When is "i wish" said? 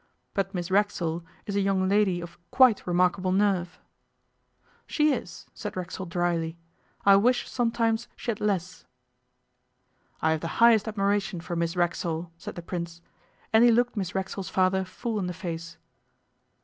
7.05-7.47